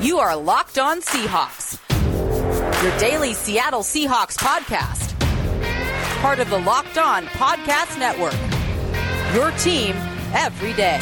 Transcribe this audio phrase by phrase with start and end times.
[0.00, 1.78] You are Locked On Seahawks,
[2.82, 5.18] your daily Seattle Seahawks podcast.
[6.22, 8.32] Part of the Locked On Podcast Network.
[9.34, 9.94] Your team
[10.32, 11.00] every day.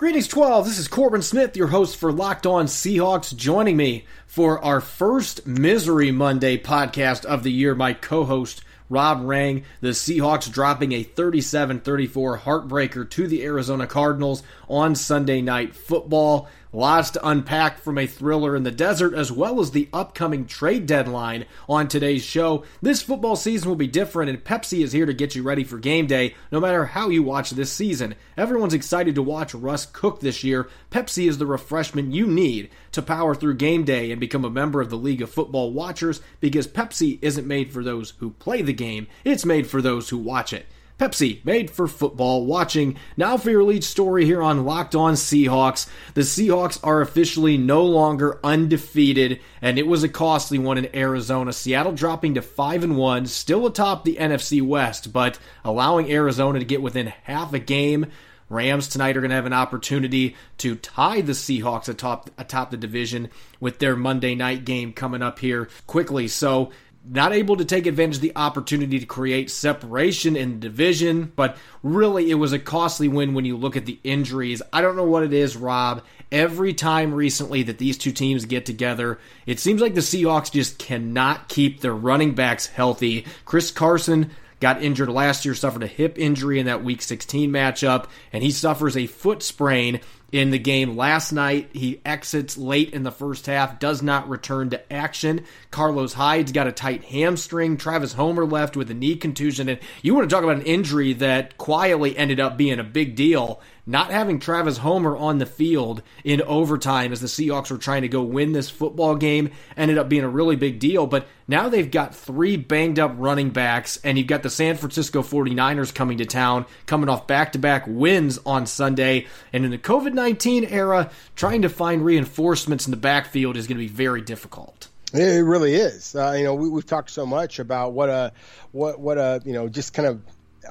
[0.00, 0.64] Greetings, 12.
[0.64, 3.36] This is Corbin Smith, your host for Locked On Seahawks.
[3.36, 9.20] Joining me for our first Misery Monday podcast of the year, my co host, Rob
[9.22, 9.62] Rang.
[9.82, 16.48] The Seahawks dropping a 37 34 heartbreaker to the Arizona Cardinals on Sunday Night Football.
[16.72, 20.86] Lots to unpack from a thriller in the desert, as well as the upcoming trade
[20.86, 22.62] deadline on today's show.
[22.80, 25.80] This football season will be different, and Pepsi is here to get you ready for
[25.80, 28.14] game day, no matter how you watch this season.
[28.36, 30.68] Everyone's excited to watch Russ cook this year.
[30.92, 34.80] Pepsi is the refreshment you need to power through game day and become a member
[34.80, 38.72] of the League of Football Watchers because Pepsi isn't made for those who play the
[38.72, 40.66] game, it's made for those who watch it.
[41.00, 42.94] Pepsi, made for football watching.
[43.16, 45.88] Now for your lead story here on Locked On Seahawks.
[46.12, 51.54] The Seahawks are officially no longer undefeated, and it was a costly one in Arizona.
[51.54, 56.66] Seattle dropping to 5 and 1, still atop the NFC West, but allowing Arizona to
[56.66, 58.04] get within half a game.
[58.50, 62.76] Rams tonight are going to have an opportunity to tie the Seahawks atop atop the
[62.76, 66.28] division with their Monday night game coming up here quickly.
[66.28, 66.72] So
[67.04, 71.56] not able to take advantage of the opportunity to create separation in the division, but
[71.82, 74.60] really it was a costly win when you look at the injuries.
[74.72, 76.02] I don't know what it is, Rob.
[76.30, 80.78] Every time recently that these two teams get together, it seems like the Seahawks just
[80.78, 83.26] cannot keep their running backs healthy.
[83.44, 88.06] Chris Carson got injured last year, suffered a hip injury in that week 16 matchup,
[88.32, 90.00] and he suffers a foot sprain
[90.32, 91.70] in the game last night.
[91.72, 95.44] He exits late in the first half, does not return to action.
[95.70, 97.76] Carlos Hyde's got a tight hamstring.
[97.76, 99.68] Travis Homer left with a knee contusion.
[99.68, 103.16] And you want to talk about an injury that quietly ended up being a big
[103.16, 108.02] deal not having Travis Homer on the field in overtime as the Seahawks were trying
[108.02, 111.06] to go win this football game ended up being a really big deal.
[111.06, 115.22] But now they've got three banged up running backs, and you've got the San Francisco
[115.22, 119.26] 49ers coming to town, coming off back to back wins on Sunday.
[119.52, 123.78] And in the COVID 19 era, trying to find reinforcements in the backfield is going
[123.78, 124.88] to be very difficult.
[125.12, 126.14] It really is.
[126.14, 128.32] Uh, you know, we, have talked so much about what a
[128.70, 130.22] what what a you know just kind of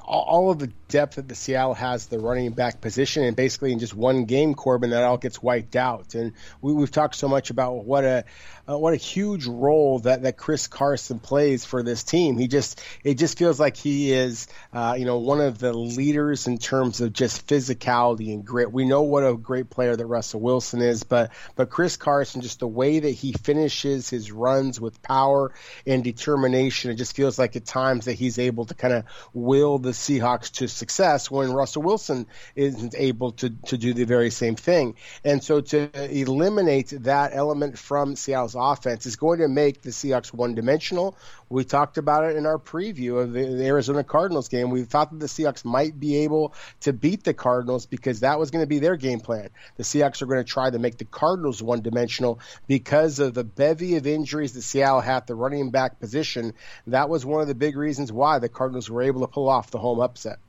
[0.04, 3.80] all of the depth that the Seattle has the running back position, and basically in
[3.80, 6.16] just one game, Corbin, that all gets wiped out.
[6.16, 8.26] And we, have talked so much about what a
[8.70, 12.38] uh, what a huge role that, that Chris Carson plays for this team.
[12.38, 16.46] He just it just feels like he is uh, you know one of the leaders
[16.46, 18.72] in terms of just physicality and grit.
[18.72, 22.60] We know what a great player that Russell Wilson is, but but Chris Carson, just
[22.60, 25.52] the way that he finishes his runs with power
[25.88, 29.79] and determination, it just feels like at times that he's able to kind of will
[29.80, 34.56] the Seahawks to success when Russell Wilson isn't able to to do the very same
[34.56, 34.96] thing.
[35.24, 35.90] And so to
[36.22, 41.18] eliminate that element from Seattle's offense is going to make the Seahawks one dimensional.
[41.50, 44.70] We talked about it in our preview of the, Arizona Cardinals game.
[44.70, 48.52] We thought that the Seahawks might be able to beat the Cardinals because that was
[48.52, 49.50] going to be their game plan.
[49.78, 53.44] The Seahawks are going to try to make the Cardinals one dimensional because of the
[53.44, 56.54] bevy of injuries that Seattle had at the running back position.
[56.88, 59.72] That was one of the big reasons why the Cardinals were able to pull off
[59.72, 60.40] the home upset.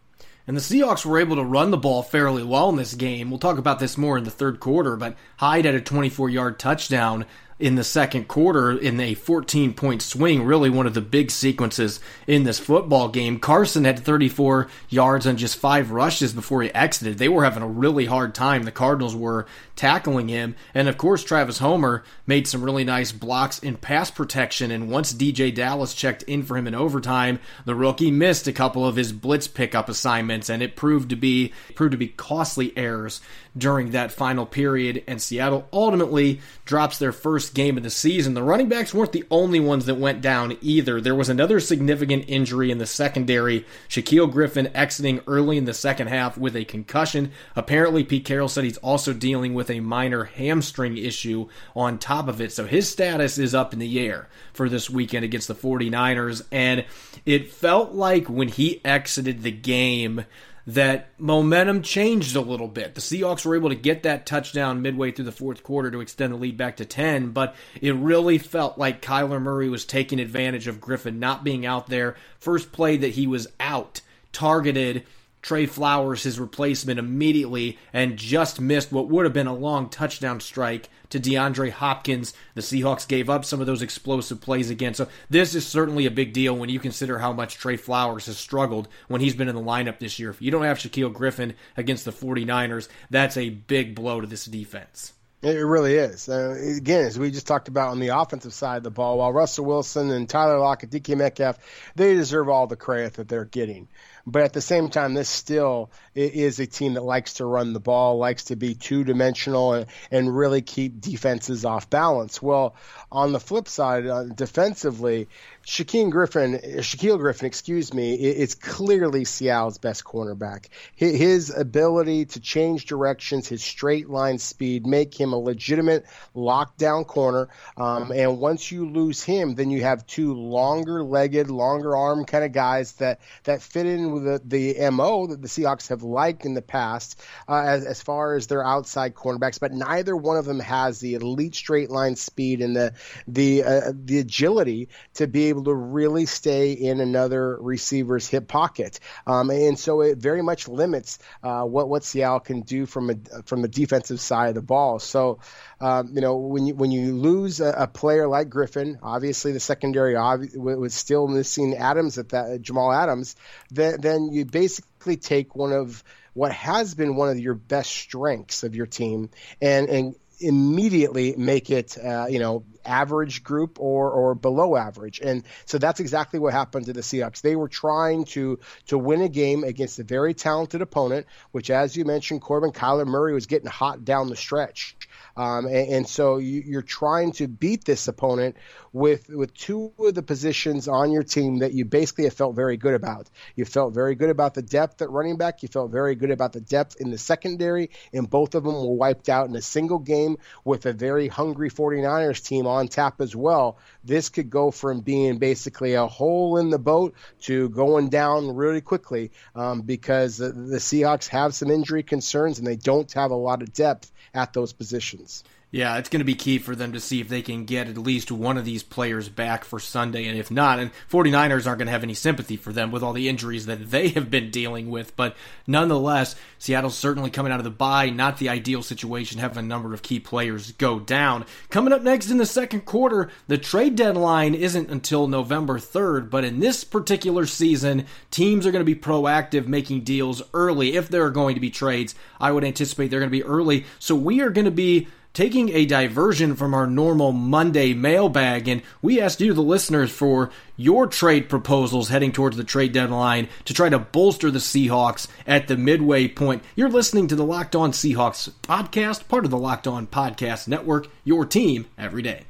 [0.46, 3.30] And the Seahawks were able to run the ball fairly well in this game.
[3.30, 6.58] We'll talk about this more in the third quarter, but Hyde had a 24 yard
[6.58, 7.26] touchdown
[7.60, 12.00] in the second quarter in a 14 point swing, really one of the big sequences
[12.26, 13.38] in this football game.
[13.38, 17.18] Carson had 34 yards on just five rushes before he exited.
[17.18, 18.62] They were having a really hard time.
[18.62, 20.56] The Cardinals were tackling him.
[20.74, 24.70] And of course, Travis Homer made some really nice blocks in pass protection.
[24.70, 28.86] And once DeeJay Dallas checked in for him in overtime, the rookie missed a couple
[28.86, 33.20] of his blitz pickup assignments, and it proved to be proved to be costly errors
[33.56, 35.02] during that final period.
[35.06, 38.34] And Seattle ultimately drops their first game of the season.
[38.34, 41.00] The running backs weren't the only ones that went down either.
[41.00, 43.66] There was another significant injury in the secondary.
[43.88, 47.32] Shaquille Griffin exiting early in the second half with a concussion.
[47.56, 52.40] Apparently, Pete Carroll said he's also dealing with a minor hamstring issue on top of
[52.40, 52.52] it.
[52.52, 56.44] So his status is up in the air for this weekend against the 49ers.
[56.52, 56.84] And
[57.26, 60.24] it felt like when he exited the game,
[60.66, 62.94] that momentum changed a little bit.
[62.94, 66.32] The Seahawks were able to get that touchdown midway through the fourth quarter to extend
[66.32, 70.66] the lead back to 10, but it really felt like Kyler Murray was taking advantage
[70.66, 72.16] of Griffin not being out there.
[72.38, 74.00] First play that he was out,
[74.32, 75.06] targeted
[75.42, 80.40] Trey Flowers, his replacement, immediately and just missed what would have been a long touchdown
[80.40, 82.32] strike to DeAndre Hopkins.
[82.54, 84.94] The Seahawks gave up some of those explosive plays again.
[84.94, 88.38] So this is certainly a big deal when you consider how much Trey Flowers has
[88.38, 90.30] struggled when he's been in the lineup this year.
[90.30, 94.46] If you don't have Shaquille Griffin against the 49ers, that's a big blow to this
[94.46, 95.12] defense.
[95.42, 96.28] It really is.
[96.28, 99.32] Uh, again, as we just talked about on the offensive side of the ball, while
[99.32, 101.58] Russell Wilson and Tyler Lockett, DK Metcalf,
[101.96, 103.88] they deserve all the credit that they're getting.
[104.30, 107.80] But at the same time, this still is a team that likes to run the
[107.80, 112.40] ball, likes to be two dimensional, and, and really keep defenses off balance.
[112.40, 112.74] Well,
[113.10, 115.28] on the flip side, uh, defensively,
[115.66, 120.66] Shaquille Griffin, Shaquill Griffin, excuse me, is clearly Seattle's best cornerback.
[120.96, 127.48] His ability to change directions, his straight line speed, make him a legitimate lockdown corner.
[127.76, 132.44] Um, and once you lose him, then you have two longer legged, longer arm kind
[132.44, 136.44] of guys that, that fit in with the, the MO that the Seahawks have liked
[136.44, 140.46] in the past uh, as, as far as their outside cornerbacks, but neither one of
[140.46, 142.94] them has the elite straight line speed and the,
[143.28, 149.00] the, uh, the agility to be able to really stay in another receiver's hip pocket.
[149.26, 153.42] Um, and so it very much limits uh, what, what Seattle can do from a,
[153.44, 154.98] from the defensive side of the ball.
[154.98, 155.40] So,
[155.80, 159.60] um, you know, when you, when you lose a, a, player like Griffin, obviously the
[159.60, 163.36] secondary was still missing Adams at that, Jamal Adams,
[163.70, 166.02] then, then you basically take one of
[166.34, 169.30] what has been one of your best strengths of your team
[169.60, 175.20] and, and immediately make it, uh, you know, average group or or below average.
[175.20, 177.42] And so that's exactly what happened to the Seahawks.
[177.42, 181.96] They were trying to to win a game against a very talented opponent, which, as
[181.96, 184.96] you mentioned, Corbin Kyler Murray was getting hot down the stretch.
[185.36, 188.56] Um, and, and, so you, are trying to beat this opponent
[188.92, 192.76] with with two of the positions on your team that you basically have felt very
[192.76, 193.28] good about.
[193.54, 195.62] You felt very good about the depth at running back.
[195.62, 198.94] You felt very good about the depth in the secondary, and both of them were
[198.94, 203.34] wiped out in a single game with a very hungry 49ers team on tap as
[203.36, 203.78] well.
[204.04, 208.80] This could go from being basically a hole in the boat to going down really
[208.80, 213.36] quickly um, because the, the Seahawks have some injury concerns and they don't have a
[213.36, 215.44] lot of depth at those positions questions.
[215.72, 217.96] Yeah, it's going to be key for them to see if they can get at
[217.96, 220.26] least one of these players back for Sunday.
[220.26, 223.12] And if not, and 49ers aren't going to have any sympathy for them with all
[223.12, 225.14] the injuries that they have been dealing with.
[225.14, 225.36] But
[225.68, 228.10] nonetheless, Seattle's certainly coming out of the bye.
[228.10, 231.46] Not the ideal situation, having a number of key players go down.
[231.68, 236.30] Coming up next in the second quarter, the trade deadline isn't until November 3rd.
[236.30, 240.96] But in this particular season, teams are going to be proactive making deals early.
[240.96, 243.86] If there are going to be trades, I would anticipate they're going to be early.
[244.00, 248.82] So we are going to be taking a diversion from our normal Monday mailbag, and
[249.00, 253.74] we asked you, the listeners, for your trade proposals heading towards the trade deadline to
[253.74, 256.62] try to bolster the Seahawks at the midway point.
[256.74, 261.08] You're listening to the Locked On Seahawks podcast, part of the Locked On Podcast Network,
[261.24, 262.44] your team every day.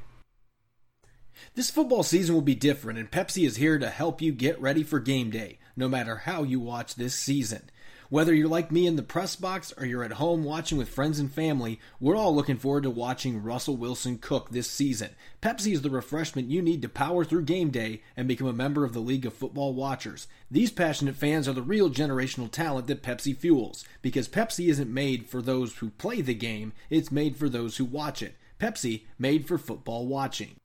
[1.53, 4.83] This football season will be different, and Pepsi is here to help you get ready
[4.83, 7.69] for game day, no matter how you watch this season.
[8.11, 11.17] Whether you're like me in the press box or you're at home watching with friends
[11.17, 15.11] and family, we're all looking forward to watching Russell Wilson cook this season.
[15.41, 18.83] Pepsi is the refreshment you need to power through game day and become a member
[18.83, 20.27] of the League of Football Watchers.
[20.51, 25.27] These passionate fans are the real generational talent that Pepsi fuels, because Pepsi isn't made
[25.27, 28.35] for those who play the game, it's made for those who watch it.
[28.59, 30.57] Pepsi, made for football watching.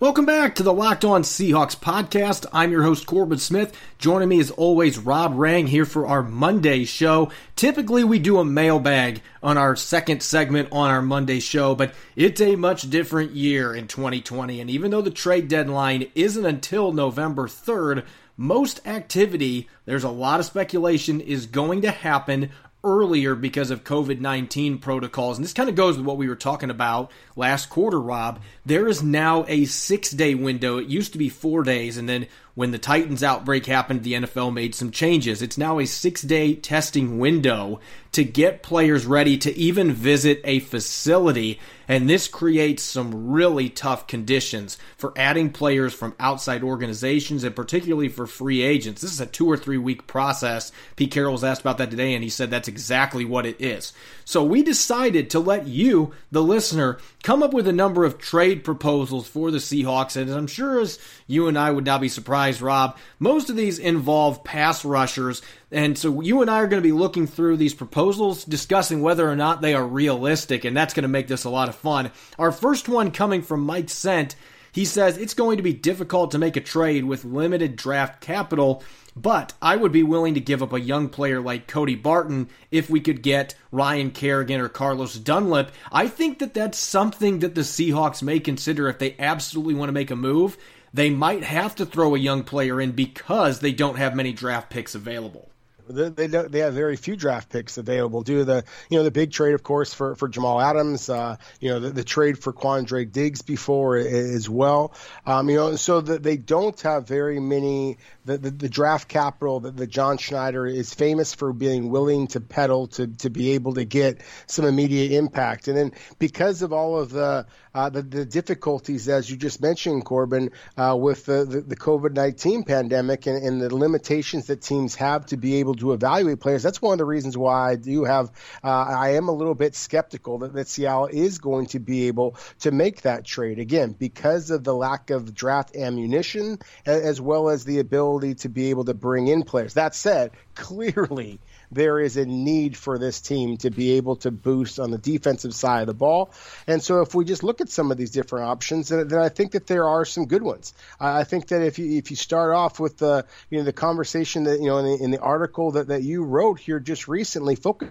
[0.00, 2.46] Welcome back to the Locked On Seahawks podcast.
[2.54, 3.78] I'm your host, Corbin Smith.
[3.98, 7.30] Joining me as always, Rob Rang here for our Monday show.
[7.54, 12.40] Typically, we do a mailbag on our second segment on our Monday show, but it's
[12.40, 14.62] a much different year in 2020.
[14.62, 18.06] And even though the trade deadline isn't until November 3rd,
[18.38, 22.48] most activity, there's a lot of speculation, is going to happen
[22.82, 25.36] earlier because of COVID 19 protocols.
[25.36, 28.40] And this kind of goes with what we were talking about last quarter, Rob.
[28.64, 30.78] There is now a six day window.
[30.78, 31.96] It used to be four days.
[31.96, 32.26] And then
[32.60, 35.40] when the Titans outbreak happened, the NFL made some changes.
[35.40, 37.80] It's now a six day testing window
[38.12, 41.60] to get players ready to even visit a facility.
[41.86, 48.08] And this creates some really tough conditions for adding players from outside organizations and particularly
[48.08, 49.00] for free agents.
[49.00, 50.70] This is a two or three week process.
[50.96, 53.92] Pete Carroll was asked about that today, and he said that's exactly what it is.
[54.24, 58.62] So we decided to let you, the listener, come up with a number of trade
[58.62, 60.16] proposals for the Seahawks.
[60.16, 63.78] And I'm sure as you and I would not be surprised, Rob, most of these
[63.78, 65.42] involve pass rushers.
[65.70, 69.28] And so you and I are going to be looking through these proposals, discussing whether
[69.28, 72.10] or not they are realistic, and that's going to make this a lot of fun.
[72.38, 74.34] Our first one coming from Mike Sent
[74.72, 78.82] He says it's going to be difficult to make a trade with limited draft capital,
[79.16, 82.88] but I would be willing to give up a young player like Cody Barton if
[82.88, 85.72] we could get Ryan Kerrigan or Carlos Dunlap.
[85.90, 89.94] I think that that's something that the Seahawks may consider if they absolutely want to
[89.94, 90.56] make a move.
[90.92, 94.70] They might have to throw a young player in because they don't have many draft
[94.70, 95.50] picks available.
[95.90, 99.32] They, they, have very few draft picks available due to the you know the big
[99.32, 103.10] trade of course for, for Jamal Adams uh, you know the, the trade for Quandre
[103.10, 104.94] Diggs before as well
[105.26, 109.60] um, you know so that they don't have very many the, the, the draft capital
[109.60, 113.74] that the John Schneider is famous for being willing to peddle to, to be able
[113.74, 118.24] to get some immediate impact and then because of all of the uh, the, the,
[118.24, 123.44] difficulties, as you just mentioned, Corbin, uh, with the, the, the COVID 19 pandemic and,
[123.44, 126.62] and, the limitations that teams have to be able to evaluate players.
[126.62, 128.30] That's one of the reasons why I do have,
[128.64, 132.36] uh, I am a little bit skeptical that, that Seattle is going to be able
[132.60, 133.58] to make that trade.
[133.58, 138.70] Again, because of the lack of draft ammunition, as well as the ability to be
[138.70, 139.74] able to bring in players.
[139.74, 141.40] That said, clearly,
[141.72, 145.54] there is a need for this team to be able to boost on the defensive
[145.54, 146.32] side of the ball.
[146.66, 149.28] And so if we just look at some of these different options, then, then I
[149.28, 150.74] think that there are some good ones.
[150.98, 154.44] I think that if you if you start off with the you know the conversation
[154.44, 157.56] that you know in the, in the article that, that you wrote here just recently,
[157.56, 157.90] focus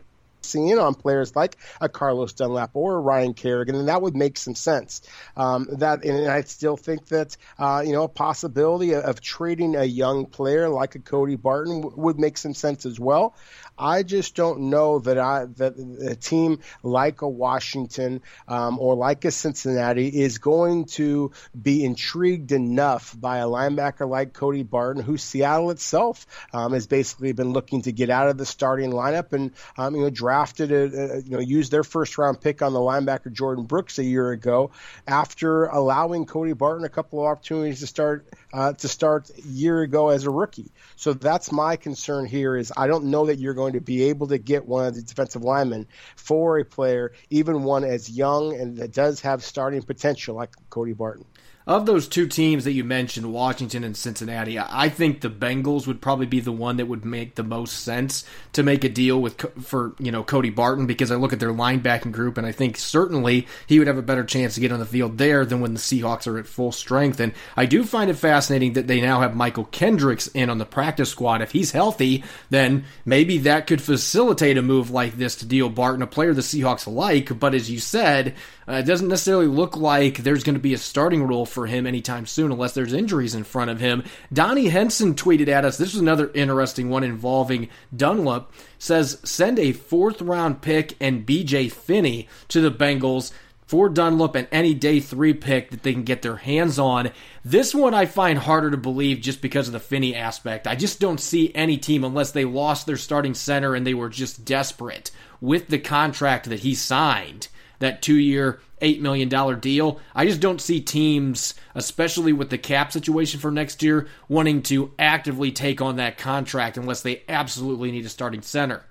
[0.56, 4.38] in on players like a Carlos Dunlap or a Ryan Kerrigan, and that would make
[4.38, 5.02] some sense.
[5.36, 9.76] Um, that, and I still think that uh, you know a possibility of, of, trading
[9.76, 13.36] a young player like a Cody Barton w- would make some sense as well.
[13.80, 19.26] I just don't know that I that a team like a Washington um, or like
[19.26, 25.18] a Cincinnati is going to be intrigued enough by a linebacker like Cody Barton, who
[25.18, 29.52] Seattle itself um, has basically been looking to get out of the starting lineup and
[29.78, 32.80] um, you know drafted a, a, you know used their first round pick on the
[32.80, 34.72] linebacker Jordyn Brooks a year ago
[35.08, 39.82] after allowing Cody Barton a couple of opportunities to start uh, to start a year
[39.82, 40.72] ago as a rookie.
[40.96, 44.28] So that's my concern here is I don't know that you're going to be able
[44.28, 48.78] to get one of the defensive linemen for a player, even one as young and
[48.78, 51.26] that does have starting potential like Cody Barton
[51.70, 56.02] of those two teams that you mentioned, Washington and Cincinnati, I think the Bengals would
[56.02, 59.40] probably be the one that would make the most sense to make a deal with
[59.64, 62.76] for you know Cody Barton because I look at their linebacking group and I think
[62.76, 65.76] certainly he would have a better chance to get on the field there than when
[65.76, 67.20] the Seahawks are at full strength.
[67.20, 70.66] And I do find it fascinating that they now have Mychal Kendricks in on the
[70.66, 71.44] practice squad.
[71.44, 76.02] If he's healthy, then maybe that could facilitate a move like this to deal Barton,
[76.02, 77.40] a player the Seahawks like.
[77.40, 78.34] But as you said,
[78.70, 81.88] uh, it doesn't necessarily look like there's going to be a starting role for him
[81.88, 84.04] anytime soon unless there's injuries in front of him.
[84.32, 85.78] Donnie Henson tweeted at us.
[85.78, 88.52] This is another interesting one involving Dunlap.
[88.78, 93.32] Says send a fourth round pick and BJ Finney to the Bengals
[93.66, 97.12] for Dunlap and any day three pick that they can get their hands on.
[97.44, 100.68] This one I find harder to believe just because of the Finney aspect.
[100.68, 104.10] I just don't see any team unless they lost their starting center and they were
[104.10, 105.10] just desperate
[105.42, 107.48] with the contract that he signed
[107.80, 110.00] that two year, $8 million deal.
[110.16, 114.92] I just don't see teams, especially with the cap situation for next year, wanting to
[115.00, 118.84] actively take on that contract unless they absolutely need a starting center.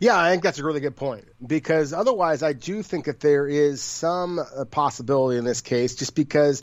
[0.00, 3.46] Yeah, I think that's a really good point because otherwise, I do think that there
[3.46, 6.62] is some uh, possibility in this case, just because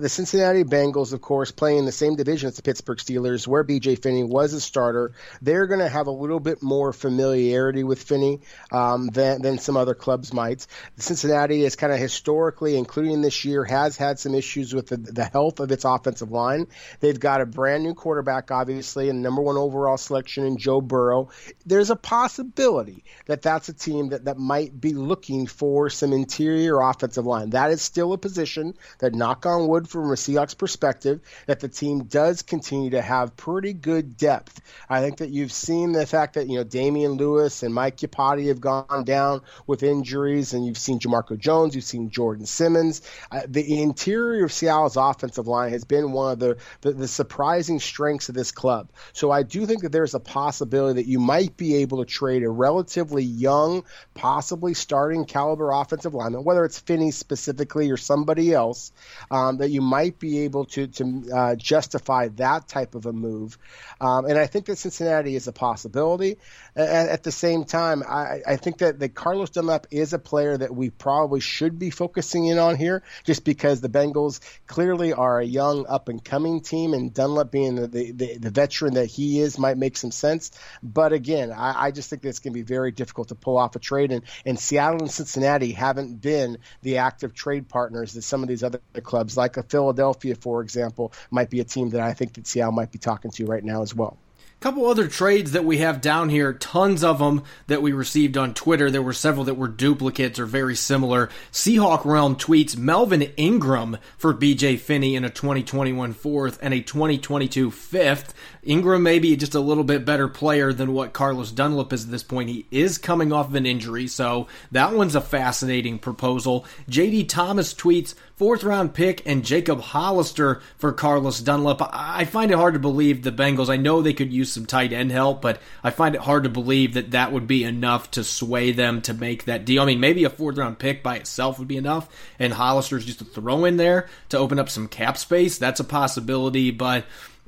[0.00, 3.64] the Cincinnati Bengals, of course, playing in the same division as the Pittsburgh Steelers, where
[3.64, 5.12] BJ Finney was a starter,
[5.42, 9.76] they're going to have a little bit more familiarity with Finney um, than, than some
[9.76, 10.66] other clubs might.
[10.96, 15.24] Cincinnati is kind of historically, including this year, has had some issues with the, the
[15.24, 16.66] health of its offensive line.
[17.00, 21.30] They've got a brand new quarterback, obviously, and number one overall selection in Joe Burrow.
[21.64, 26.80] There's a possibility that that's a team that, that might be looking for some interior
[26.80, 27.50] offensive line.
[27.50, 31.68] That is still a position that, knock on wood, from a Seahawks perspective that the
[31.68, 34.60] team does continue to have pretty good depth.
[34.88, 38.48] I think that you've seen the fact that, you know, Damien Lewis and Mike Iupati
[38.48, 43.02] have gone down with injuries, and you've seen Jamarco Jones, you've seen Jordan Simmons.
[43.30, 47.80] Uh, the interior of Seattle's offensive line has been one of the, the, the surprising
[47.80, 48.90] strengths of this club.
[49.12, 52.42] So I do think that there's a possibility that you might be able to trade
[52.42, 58.92] a relatively young, possibly starting caliber offensive lineman, whether it's Finney specifically or somebody else,
[59.30, 63.58] um, that you might be able to to uh, justify that type of a move.
[64.00, 66.36] Um, and I think that Cincinnati is a possibility.
[66.76, 70.56] At, at the same time, I, I think that, that Carlos Dunlap is a player
[70.56, 75.40] that we probably should be focusing in on here, just because the Bengals clearly are
[75.40, 79.40] a young up and coming team, and Dunlap being the, the, the veteran that he
[79.40, 80.52] is might make some sense.
[80.80, 83.56] But again, I, I just think that it's going to be very difficult to pull
[83.56, 88.22] off a trade, and, and Seattle and Cincinnati haven't been the active trade partners that
[88.22, 92.00] some of these other clubs, like a Philadelphia, for example, might be a team that
[92.00, 94.16] I think that Seattle might be talking to right now as well
[94.60, 98.54] couple other trades that we have down here, tons of them that we received on
[98.54, 98.90] Twitter.
[98.90, 101.28] There were several that were duplicates or very similar.
[101.52, 107.70] Seahawk Realm tweets Melvin Ingram for BJ Finney in a 2021 fourth and a 2022
[107.70, 108.34] fifth.
[108.64, 112.10] Ingram may be just a little bit better player than what Carlos Dunlap is at
[112.10, 112.48] this point.
[112.48, 116.64] He is coming off of an injury, so that one's a fascinating proposal.
[116.90, 121.80] JD Thomas tweets fourth round pick and Jacob Hollister for Carlos Dunlap.
[121.92, 123.70] I find it hard to believe the Bengals.
[123.70, 126.50] I know they could use some tight end help, but I find it hard to
[126.50, 129.82] believe that that would be enough to sway them to make that deal.
[129.82, 133.22] I mean, maybe a fourth round pick by itself would be enough, and Hollister's just
[133.22, 135.58] a throw in there to open up some cap space.
[135.58, 137.04] That's a possibility, but.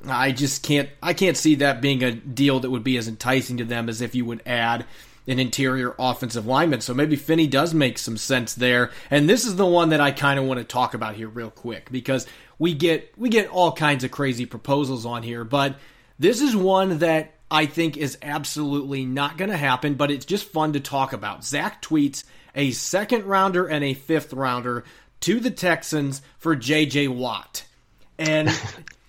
[0.07, 3.57] I just can't I can't see that being a deal that would be as enticing
[3.57, 4.85] to them as if you would add
[5.29, 6.81] an interior offensive lineman.
[6.81, 8.91] So maybe Finney does make some sense there.
[9.11, 11.51] And this is the one that I kind of want to talk about here real
[11.51, 12.25] quick because
[12.57, 15.75] we get we get all kinds of crazy proposals on here, but
[16.17, 20.45] this is one that I think is absolutely not going to happen, but it's just
[20.45, 21.45] fun to talk about.
[21.45, 22.23] Zach tweets
[22.55, 24.83] a second rounder and a fifth rounder
[25.21, 27.63] to the Texans for JJ Watt.
[28.17, 28.49] And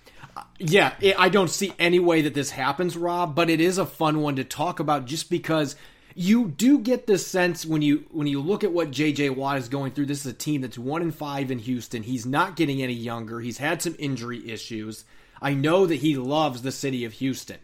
[0.59, 4.21] yeah, I don't see any way that this happens, Rob, but it is a fun
[4.21, 5.75] one to talk about just because
[6.21, 9.69] you do get the sense when you when you look at what JJ Watt is
[9.69, 10.05] going through.
[10.05, 12.03] This is a team that's one in five in Houston.
[12.03, 13.39] He's not getting any younger.
[13.39, 15.03] He's had some injury issues.
[15.41, 17.57] I know that he loves the city of Houston,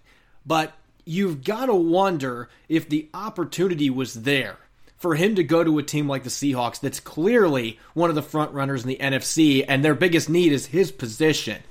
[0.44, 0.74] but
[1.06, 4.58] you've got to wonder if the opportunity was there
[4.98, 8.24] for him to go to a team like the Seahawks that's clearly one of the
[8.24, 11.62] front runners in the NFC and their biggest need is his position.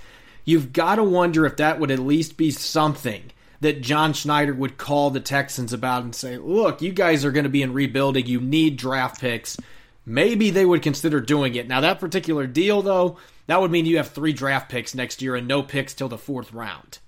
[0.44, 4.78] You've got to wonder if that would at least be something that John Schneider would
[4.78, 8.26] call the Texans about and say, look, you guys are going to be in rebuilding.
[8.26, 9.56] You need draft picks.
[10.04, 11.66] Maybe they would consider doing it.
[11.66, 15.34] Now, that particular deal, though, that would mean you have three draft picks next year
[15.34, 16.98] and no picks till the fourth round.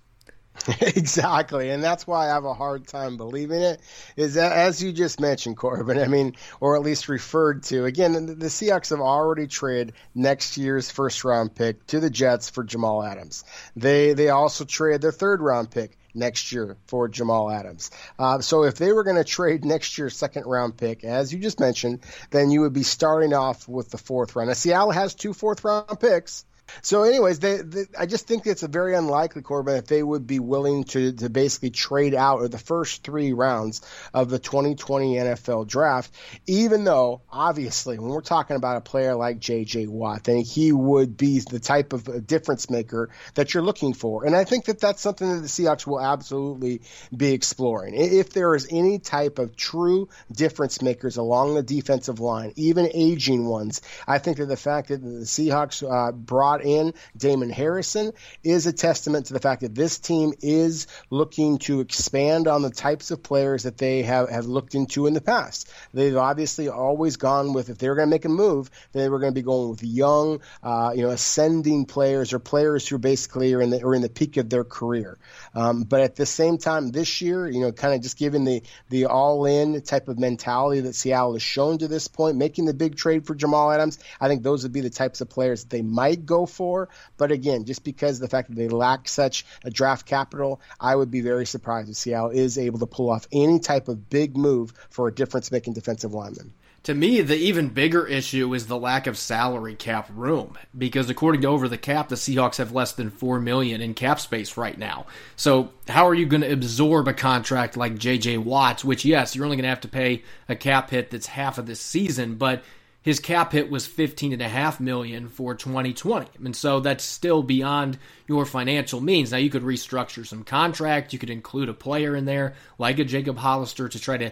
[0.81, 3.81] exactly, and that's why I have a hard time believing it.
[4.17, 5.99] Is that, as you just mentioned, Corbin?
[5.99, 7.85] I mean, or at least referred to.
[7.85, 12.51] Again, the, the Seahawks have already traded next year's first round pick to the Jets
[12.51, 13.45] for Jamal Adams.
[13.77, 17.91] They they also traded their third round pick next year for Jamal Adams.
[18.19, 21.39] Uh, so if they were going to trade next year's second round pick, as you
[21.39, 24.49] just mentioned, then you would be starting off with the fourth round.
[24.49, 26.45] Now, Seattle has two fourth round picks.
[26.83, 30.27] So, anyways, they, they, I just think it's a very unlikely, Corbin, that they would
[30.27, 33.81] be willing to, to basically trade out of the first three rounds
[34.15, 36.13] of the 2020 NFL draft,
[36.47, 39.87] even though, obviously, when we're talking about a player like J.J.
[39.87, 44.25] Watt, then he would be the type of difference maker that you're looking for.
[44.25, 46.83] And I think that that's something that the Seahawks will absolutely
[47.17, 47.95] be exploring.
[47.95, 53.47] If there is any type of true difference makers along the defensive line, even aging
[53.47, 58.13] ones, I think that the fact that the Seahawks uh, brought brought in Damon Harrison
[58.43, 62.71] is a testament to the fact that this team is looking to expand on the
[62.71, 65.71] types of players that they have, have looked into in the past.
[65.95, 69.19] They've obviously always gone with, if they were going to make a move, they were
[69.19, 73.55] going to be going with young, uh, you know, ascending players or players who basically
[73.55, 75.19] are in the, are in the peak of their career.
[75.55, 78.63] Um, but at the same time, this year, you know, kind of just given the,
[78.91, 82.75] the all in type of mentality that Seattle has shown to this point, making the
[82.75, 85.71] big trade for Jamal Adams, I think those would be the types of players that
[85.71, 86.89] they might go for.
[87.17, 91.11] But again, just because the fact that they lack such a draft capital, I would
[91.11, 94.73] be very surprised if Seattle is able to pull off any type of big move
[94.91, 96.53] for a difference making defensive lineman.
[96.85, 101.43] To me, the even bigger issue is the lack of salary cap room because according
[101.43, 104.79] to Over the Cap, the Seahawks have less than 4 million in cap space right
[104.79, 105.07] now.
[105.37, 109.45] So, how are you going to absorb a contract like JJ Watts, which yes, you're
[109.45, 112.63] only going to have to pay a cap hit that's half of this season, but
[113.09, 117.43] his cap hit was 15 and a half million for 2020 and so that's still
[117.43, 119.33] beyond your financial means.
[119.33, 123.05] Now you could restructure some contract you could include a player in there like a
[123.05, 124.31] jacob hollister to try to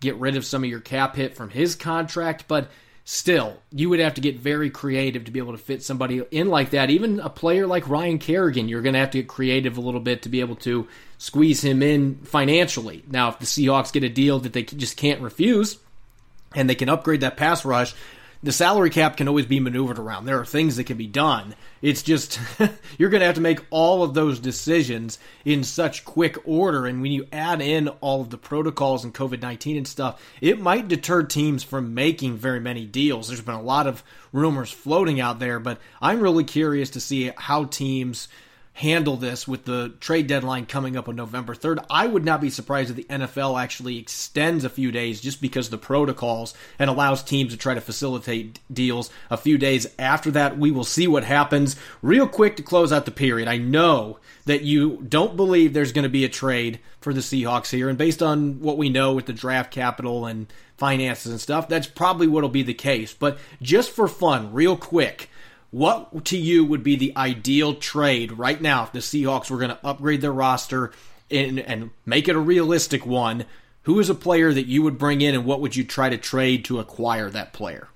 [0.00, 2.44] get rid of some of your cap hit from his contract.
[2.48, 2.70] But
[3.02, 6.48] still you would have to get very creative to be able to fit somebody in
[6.48, 6.90] like that.
[6.90, 10.00] Even a player like ryan kerrigan you're going to have to get creative a little
[10.00, 10.86] bit to be able to
[11.16, 13.02] squeeze him in financially.
[13.08, 15.78] Now if the seahawks get a deal that they just can't refuse
[16.54, 17.94] and they can upgrade that pass rush
[18.42, 20.24] the salary cap can always be maneuvered around.
[20.24, 21.56] There are things that can be done.
[21.82, 22.38] It's just
[22.98, 26.86] you're going to have to make all of those decisions in such quick order.
[26.86, 30.60] And when you add in all of the protocols and COVID 19 and stuff, it
[30.60, 33.26] might deter teams from making very many deals.
[33.28, 37.32] There's been a lot of rumors floating out there, but I'm really curious to see
[37.36, 38.28] how teams
[38.78, 41.84] handle this with the trade deadline coming up on November 3rd.
[41.90, 45.68] I would not be surprised if the NFL actually extends a few days just because
[45.68, 50.58] the protocols and allows teams to try to facilitate deals a few days after that.
[50.58, 51.74] We will see what happens.
[52.02, 53.48] Real quick to close out the period.
[53.48, 57.70] I know that you don't believe there's going to be a trade for the Seahawks
[57.70, 61.68] here, and based on what we know with the draft capital and finances and stuff,
[61.68, 63.12] that's probably what'll be the case.
[63.12, 65.28] But just for fun, real quick,
[65.70, 69.70] what to you would be the ideal trade right now if the Seahawks were going
[69.70, 70.92] to upgrade their roster
[71.30, 73.44] and, and make it a realistic one?
[73.82, 76.18] Who is a player that you would bring in, and what would you try to
[76.18, 77.88] trade to acquire that player?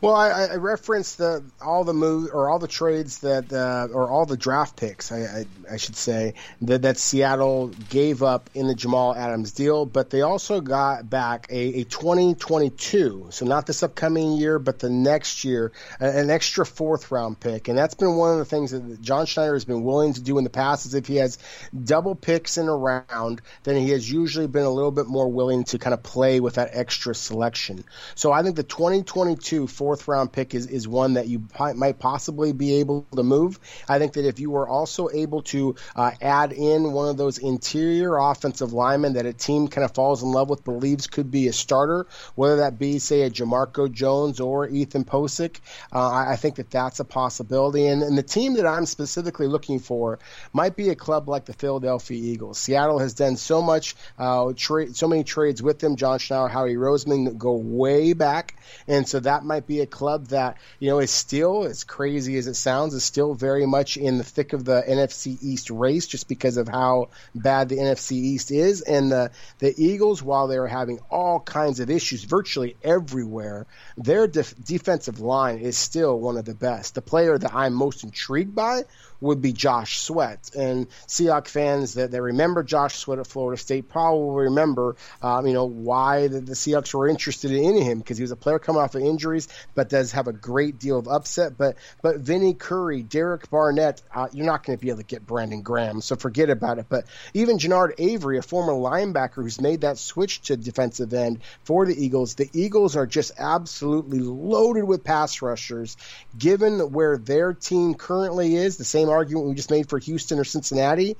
[0.00, 4.08] Well, I, I referenced the all the move or all the trades that uh, or
[4.08, 8.66] all the draft picks, I, I, I should say that, that Seattle gave up in
[8.66, 13.82] the Jamal Adams deal, but they also got back a, a 2022, so not this
[13.82, 18.32] upcoming year, but the next year, an extra fourth round pick, and that's been one
[18.32, 20.86] of the things that John Schneider has been willing to do in the past.
[20.86, 21.38] Is if he has
[21.84, 25.64] double picks in a round, then he has usually been a little bit more willing
[25.64, 27.84] to kind of play with that extra selection.
[28.14, 32.52] So I think the 2022 fourth round pick is, is one that you might possibly
[32.52, 33.60] be able to move.
[33.88, 37.38] I think that if you were also able to uh, add in one of those
[37.38, 41.48] interior offensive linemen that a team kind of falls in love with, believes could be
[41.48, 45.60] a starter, whether that be, say, a Jamarco Jones or Ethan Pocic,
[45.92, 47.86] uh, I think that that's a possibility.
[47.86, 50.18] And, and the team that I'm specifically looking for
[50.52, 52.58] might be a club like the Philadelphia Eagles.
[52.58, 55.94] Seattle has done so much, uh, tra- so many trades with them.
[55.96, 58.56] John Schneider, Howie Roseman go way back,
[58.88, 62.46] and so that might be a club that you know is still as crazy as
[62.46, 66.26] it sounds is still very much in the thick of the NFC East race just
[66.26, 70.66] because of how bad the NFC East is and the the Eagles while they are
[70.66, 76.44] having all kinds of issues virtually everywhere their def- defensive line is still one of
[76.44, 78.82] the best the player that I'm most intrigued by
[79.20, 80.50] would be Josh Sweat.
[80.56, 85.52] And Seahawks fans that, that remember Josh Sweat at Florida State probably remember, um, you
[85.52, 88.80] know, why the, the Seahawks were interested in him because he was a player coming
[88.80, 91.56] off of injuries, but does have a great deal of upset.
[91.56, 95.26] But but Vinny Curry, Derek Barnett, uh, you're not going to be able to get
[95.26, 96.86] Brandon Graham, so forget about it.
[96.88, 101.86] But even Genard Avery, a former linebacker who's made that switch to defensive end for
[101.86, 105.96] the Eagles, the Eagles are just absolutely loaded with pass rushers.
[106.36, 110.44] Given where their team currently is, the same argument we just made for Houston or
[110.44, 111.16] Cincinnati.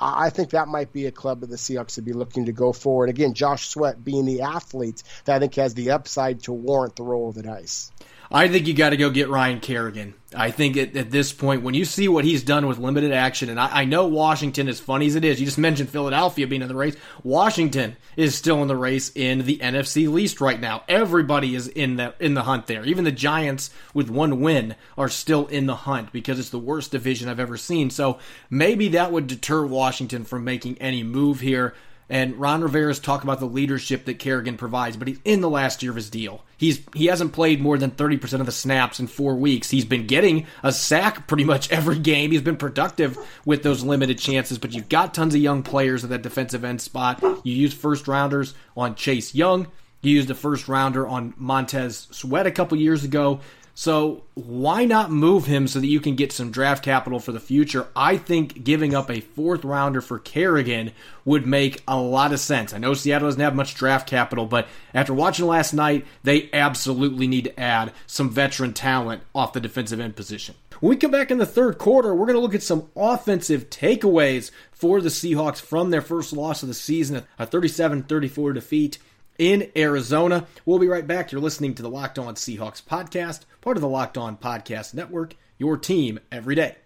[0.00, 2.72] I think that might be a club that the Seahawks would be looking to go
[2.72, 3.04] for.
[3.04, 6.96] And again, Josh Sweat being the athlete that I think has the upside to warrant
[6.96, 7.90] the roll of the dice.
[8.32, 10.14] I think you got to go get Ryan Kerrigan.
[10.36, 13.48] I think at, at, this point, when you see what he's done with limited action,
[13.48, 16.62] and I, I, know Washington, as funny as it is, you just mentioned Philadelphia being
[16.62, 16.94] in the race.
[17.24, 20.84] Washington is still in the race in the NFC least right now.
[20.88, 22.84] Everybody is in the in the hunt there.
[22.84, 26.92] Even the Giants, with one win, are still in the hunt because it's the worst
[26.92, 27.90] division I've ever seen.
[27.90, 31.74] So maybe that would deter Washington from making any move here.
[32.10, 35.80] And Ron Rivera's talked about the leadership that Kerrigan provides, but he's in the last
[35.82, 36.44] year of his deal.
[36.56, 39.70] He's he hasn't played more than 30% of the snaps in 4 weeks.
[39.70, 42.32] He's been getting a sack pretty much every game.
[42.32, 46.10] He's been productive with those limited chances, but you've got tons of young players at
[46.10, 47.22] that defensive end spot.
[47.22, 49.68] You use first rounders on Chase Young.
[50.02, 53.40] You used a first rounder on Montez Sweat a couple years ago.
[53.74, 57.40] So why not move him so that you can get some draft capital for the
[57.40, 57.88] future?
[57.96, 60.92] I think giving up a fourth rounder for Kerrigan
[61.24, 62.74] would make a lot of sense.
[62.74, 67.26] I know Seattle doesn't have much draft capital, but after watching last night, they absolutely
[67.26, 70.54] need to add some veteran talent off the defensive end position.
[70.80, 73.68] When we come back in the third quarter, we're going to look at some offensive
[73.68, 78.98] takeaways for the Seahawks from their first loss of the season, a 37 34 defeat
[79.40, 80.46] in Arizona.
[80.64, 81.32] We'll be right back.
[81.32, 85.36] You're listening to the Locked On Seahawks podcast, part of the Locked On Podcast Network,
[85.58, 86.76] your team every day.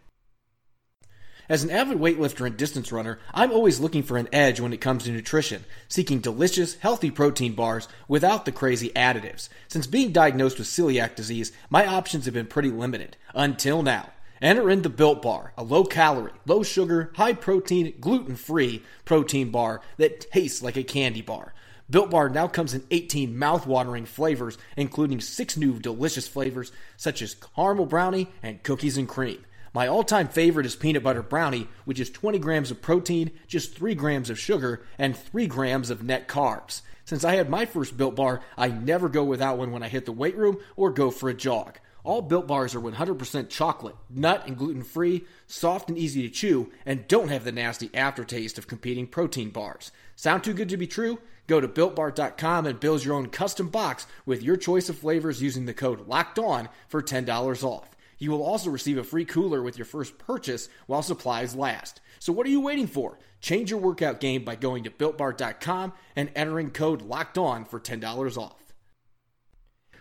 [1.46, 4.80] As an avid weightlifter and distance runner, I'm always looking for an edge when it
[4.80, 9.50] comes to nutrition, seeking delicious, healthy protein bars without the crazy additives.
[9.68, 13.18] Since being diagnosed with celiac disease, my options have been pretty limited.
[13.34, 14.10] Until now.
[14.42, 19.50] Enter in the Built Bar, a low calorie, low sugar, high protein, gluten free protein
[19.50, 21.54] bar that tastes like a candy bar.
[21.94, 27.36] Built Bar now comes in 18 mouth-watering flavors, including six new delicious flavors such as
[27.54, 29.44] caramel brownie and cookies and cream.
[29.72, 33.76] My all time favorite is peanut butter brownie, which is 20 grams of protein, just
[33.76, 36.82] 3 grams of sugar, and 3 grams of net carbs.
[37.04, 40.04] Since I had my first Built Bar, I never go without one when I hit
[40.04, 41.78] the weight room or go for a jog.
[42.02, 46.72] All Built Bars are 100% chocolate, nut, and gluten free, soft and easy to chew,
[46.84, 49.92] and don't have the nasty aftertaste of competing protein bars.
[50.16, 51.20] Sound too good to be true?
[51.46, 55.66] Go to builtbar.com and build your own custom box with your choice of flavors using
[55.66, 57.90] the code LOCKED ON for $10 off.
[58.18, 62.00] You will also receive a free cooler with your first purchase while supplies last.
[62.18, 63.18] So what are you waiting for?
[63.40, 68.38] Change your workout game by going to builtbar.com and entering code LOCKED ON for $10
[68.38, 68.64] off.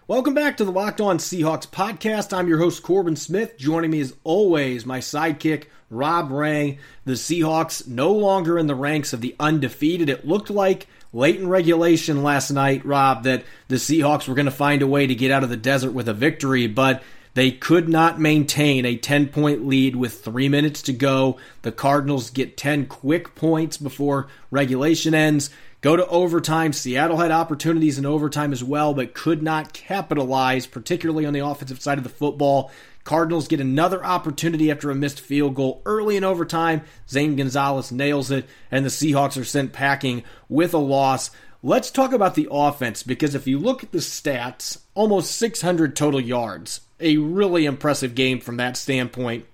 [0.06, 2.38] Welcome back to the Locked On Seahawks podcast.
[2.38, 3.58] I'm your host, Corbin Smith.
[3.58, 6.78] Joining me as always, my sidekick, Rob Rang.
[7.06, 10.10] The Seahawks no longer in the ranks of the undefeated.
[10.10, 14.52] It looked like late in regulation last night, Rob, that the Seahawks were going to
[14.52, 17.04] find a way to get out of the desert with a victory, but
[17.36, 21.38] they could not maintain a 10 point lead with three minutes to go.
[21.62, 25.50] The Cardinals get 10 quick points before regulation ends.
[25.82, 26.72] Go to overtime.
[26.72, 31.82] Seattle had opportunities in overtime as well, but could not capitalize, particularly on the offensive
[31.82, 32.72] side of the football.
[33.04, 36.84] Cardinals get another opportunity after a missed field goal early in overtime.
[37.10, 41.30] Zane Gonzalez nails it, and the Seahawks are sent packing with a loss.
[41.62, 46.20] Let's talk about the offense because if you look at the stats, almost 600 total
[46.20, 46.82] yards.
[47.00, 49.46] A really impressive game from that standpoint.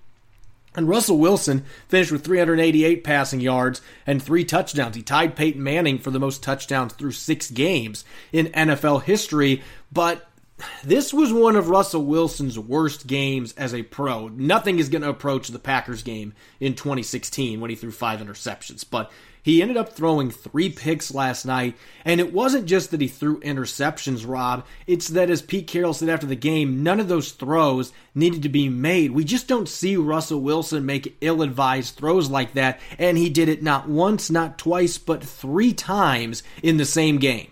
[0.76, 4.94] And Russell Wilson finished with 388 passing yards and three touchdowns.
[4.94, 9.62] He tied Peyton Manning for the most touchdowns through six games in NFL history.
[9.90, 10.28] But
[10.84, 14.28] this was one of Russell Wilson's worst games as a pro.
[14.28, 18.84] Nothing is going to approach the Packers game in 2016 when he threw five interceptions.
[18.88, 19.10] But
[19.42, 23.40] he ended up throwing three picks last night, and it wasn't just that he threw
[23.40, 24.66] interceptions, Rob.
[24.86, 28.48] It's that, as Pete Carroll said after the game, none of those throws needed to
[28.48, 29.12] be made.
[29.12, 33.48] We just don't see Russell Wilson make ill advised throws like that, and he did
[33.48, 37.50] it not once, not twice, but three times in the same game.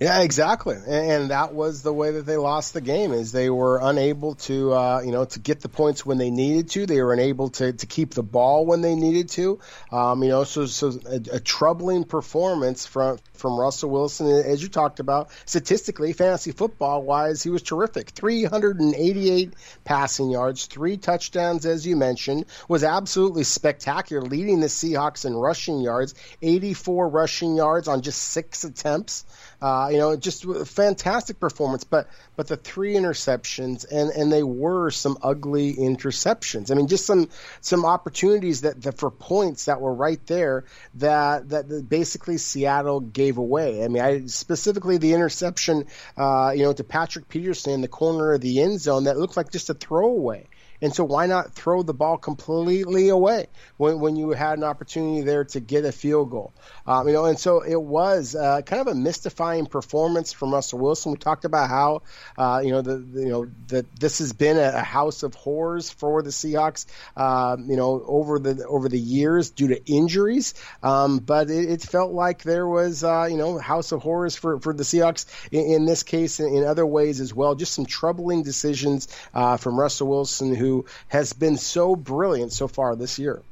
[0.00, 3.12] Yeah, exactly, and, that was the way that they lost the game.
[3.12, 6.70] Is they were unable to, uh, you know, to get the points when they needed
[6.70, 6.86] to.
[6.86, 9.60] They were unable to, to keep the ball when they needed to.
[9.92, 14.68] Um, you know, so so a, a troubling performance from from Russell Wilson, as you
[14.68, 15.30] talked about.
[15.44, 18.10] Statistically, fantasy football wise, he was terrific.
[18.10, 19.52] 388
[19.84, 25.80] passing yards, three touchdowns, as you mentioned, was absolutely spectacular, leading the Seahawks in rushing
[25.80, 29.24] yards, 84 rushing yards on just six attempts.
[29.60, 31.84] Uh, you know, just fantastic performance.
[31.84, 36.70] But but the three interceptions, and and they were some ugly interceptions.
[36.70, 37.28] I mean, just some
[37.60, 43.38] some opportunities that, that for points that were right there that that basically Seattle gave
[43.38, 43.84] away.
[43.84, 48.32] I mean, I specifically the interception, uh, you know, to Patrick Peterson in the corner
[48.32, 50.48] of the end zone that looked like just a throwaway.
[50.82, 55.22] And so why not throw the ball completely away when, when you had an opportunity
[55.22, 56.52] there to get a field goal?
[56.86, 60.78] Um, you know, and so it was uh, kind of a mystifying performance from Russell
[60.78, 61.12] Wilson.
[61.12, 62.02] We talked about how
[62.38, 65.90] uh, you know the, the, you know that this has been a, house of horrors
[65.90, 66.86] for the Seahawks.
[67.16, 71.82] Um, you know, over the over the years due to injuries, um, but it, it,
[71.82, 75.72] felt like there was uh, you know house of horrors for, for the Seahawks in,
[75.72, 77.54] in this case and in other ways as well.
[77.54, 80.69] Just some troubling decisions uh, from Russell Wilson who
[81.08, 83.42] has been so brilliant so far this year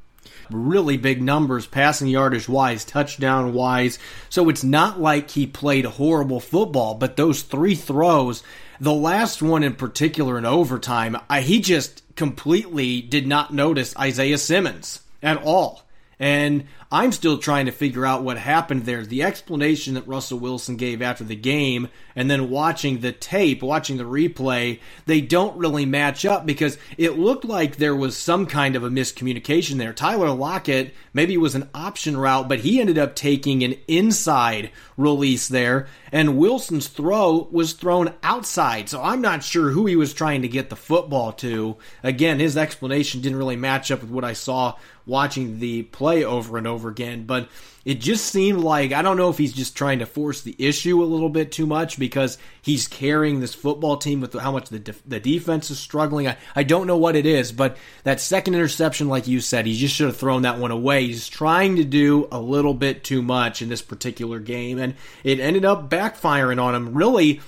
[0.49, 3.99] really big numbers passing yardage wise, touchdown wise.
[4.29, 8.43] So it's not like he played horrible football, but those three throws,
[8.79, 14.37] the last one in particular in overtime, I, he just completely did not notice Isaiah
[14.37, 15.83] Simmons at all.
[16.19, 19.05] And I'm still trying to figure out what happened there.
[19.05, 23.97] The explanation that Russell Wilson gave after the game, and then watching the tape, watching
[23.97, 28.75] the replay, they don't really match up because it looked like there was some kind
[28.75, 29.93] of a miscommunication there.
[29.93, 35.47] Tyler Lockett, maybe was an option route, but he ended up taking an inside release
[35.47, 38.89] there, and Wilson's throw was thrown outside.
[38.89, 41.77] So I'm not sure who he was trying to get the football to.
[42.01, 44.75] Again, his explanation didn't really match up with what I saw
[45.05, 47.49] watching the play over and over again, but
[47.83, 51.03] it just seemed like I don't know if he's just trying to force the issue
[51.03, 54.79] a little bit too much because he's carrying this football team with how much the
[54.79, 56.27] def- the defense is struggling.
[56.27, 59.77] I, I don't know what it is, but that second interception, like you said, he
[59.77, 61.07] just should have thrown that one away.
[61.07, 65.39] He's trying to do a little bit too much in this particular game, and it
[65.39, 66.93] ended up backfiring on him.
[66.93, 67.41] Really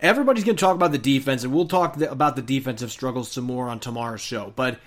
[0.00, 3.44] everybody's going to talk about the defense, and we'll talk about the defensive struggles some
[3.44, 4.52] more on tomorrow's show.
[4.54, 4.78] But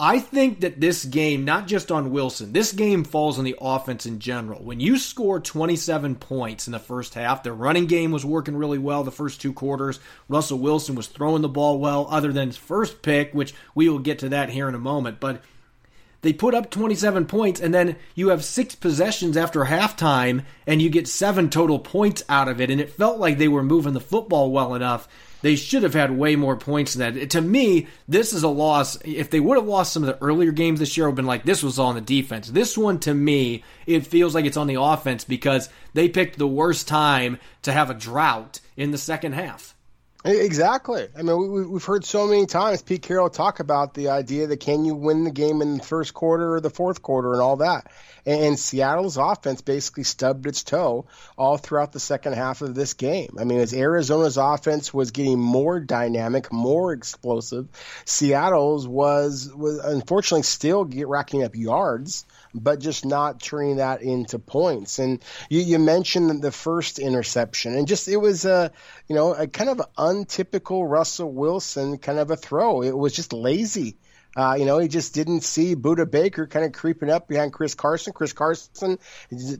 [0.00, 4.04] I think that this game, not just on Wilson, this game falls on the offense
[4.04, 4.62] in general.
[4.62, 8.78] When you score 27 points in the first half, the running game was working really
[8.78, 10.00] well the first two quarters.
[10.28, 14.00] Russell Wilson was throwing the ball well, other than his first pick, which we will
[14.00, 15.20] get to that here in a moment.
[15.20, 15.42] But
[16.22, 20.88] they put up 27 points, and then you have six possessions after halftime, and you
[20.88, 22.70] get seven total points out of it.
[22.70, 25.06] And it felt like they were moving the football well enough
[25.42, 27.30] they should have had way more points than that.
[27.30, 28.96] To me, this is a loss.
[29.04, 31.16] If they would have lost some of the earlier games this year, I would have
[31.16, 32.48] been like, this was on the defense.
[32.48, 36.46] This one, to me, it feels like it's on the offense because they picked the
[36.46, 39.74] worst time to have a drought in the second half.
[40.24, 41.08] Exactly.
[41.18, 44.60] I mean, we, have heard so many times Pete Carroll talk about the idea that
[44.60, 47.56] can you win the game in the first quarter or the fourth quarter and all
[47.56, 47.90] that.
[48.24, 51.06] And Seattle's offense basically stubbed its toe
[51.36, 53.36] all throughout the second half of this game.
[53.40, 57.66] I mean, as Arizona's offense was getting more dynamic, more explosive,
[58.04, 64.38] Seattle's was was unfortunately still get racking up yards but just not turning that into
[64.38, 64.98] points.
[64.98, 68.72] And you, you mentioned the first interception, and just it was a
[69.08, 69.80] you know a kind of
[70.12, 72.82] untypical Russell Wilson kind of a throw.
[72.82, 73.96] It was just lazy.
[74.34, 77.74] Uh, you know, he just didn't see Budda Baker kind of creeping up behind Chris
[77.74, 78.14] Carson.
[78.14, 78.98] Chris Carson,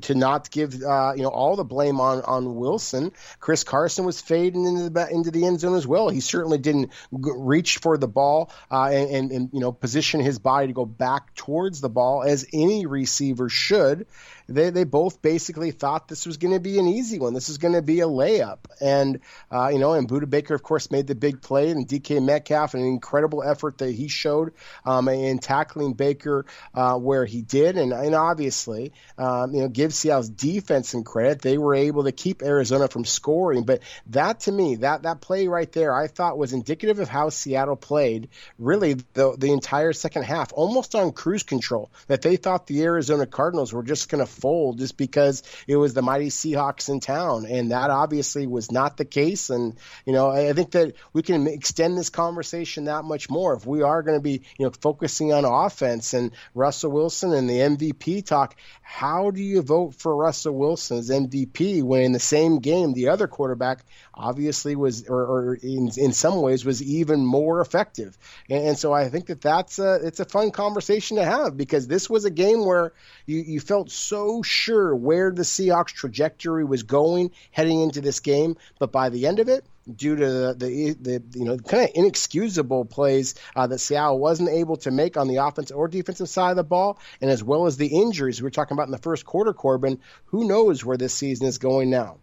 [0.01, 3.13] to not give uh, you know all the blame on on Wilson.
[3.39, 6.09] Chris Carson was fading into the into the end zone as well.
[6.09, 10.39] He certainly didn't reach for the ball uh, and, and, and you know position his
[10.39, 14.07] body to go back towards the ball as any receiver should
[14.55, 17.35] they they both basically thought this was going to be an easy one.
[17.35, 20.63] This is going to be a layup, and uh, you know, and Budda Baker, of
[20.63, 24.53] course, made the big play, and DK Metcalf, an incredible effort that he showed
[24.85, 29.95] um, in tackling Baker uh, where he did, and, and obviously, um, you know, give
[29.95, 31.43] Seattle's defense some credit.
[31.43, 35.49] They were able to keep Arizona from scoring, but that to me, that that play
[35.49, 40.25] right there, I thought was indicative of how Seattle played really the the entire second
[40.25, 41.91] half, almost on cruise control.
[42.07, 45.95] That they thought the Arizona Cardinals were just going to fold just because it was
[45.95, 47.47] the mighty Seahawks in town.
[47.47, 49.49] And that obviously was not the case.
[49.49, 53.55] And, you know, I think that we can extend this conversation that much more.
[53.55, 57.49] If we are going to be, you know, focusing on offense and Russell Wilson and
[57.49, 62.19] the MVP talk, how do you vote for Russell Wilson as MVP when in the
[62.19, 67.25] same game the other quarterback obviously was, or, or in, in some ways was even
[67.25, 68.19] more effective?
[68.51, 71.87] And, and, so I think that that's a, it's a fun conversation to have because
[71.87, 72.93] this was a game where
[73.27, 78.57] you, you felt so sure where the Seahawks trajectory was going heading into this game,
[78.79, 79.65] but by the end of it,
[79.97, 84.49] due to the, the, the you know kind of inexcusable plays uh, that Seattle wasn't
[84.49, 87.67] able to make on the offensive or defensive side of the ball, and as well
[87.67, 89.99] as the injuries we were talking about in the first quarter, Corbin.
[90.27, 92.19] Who knows where this season is going now?